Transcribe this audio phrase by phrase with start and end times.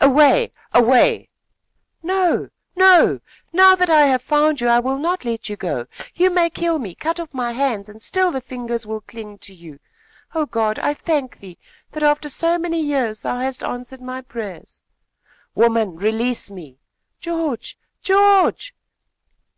[0.00, 0.50] "Away!
[0.72, 1.28] away!"
[2.02, 3.20] "No, no!
[3.52, 5.84] Now that I have found you, I will not let you go.
[6.14, 9.54] You may kill me, cut off my hands, and still the fingers will cling to
[9.54, 9.80] you.
[10.34, 10.78] Oh, God!
[10.78, 11.58] I thank thee,
[11.90, 14.80] that, after so many years, thou hast answered my prayers!"
[15.54, 16.78] "Woman, release me!"
[17.20, 17.78] "George!
[18.00, 18.74] George!"